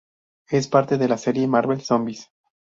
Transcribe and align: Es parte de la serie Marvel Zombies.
Es 0.49 0.67
parte 0.67 0.97
de 0.97 1.07
la 1.07 1.19
serie 1.19 1.47
Marvel 1.47 1.81
Zombies. 1.81 2.31